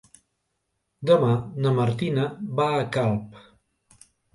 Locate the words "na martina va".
1.67-2.69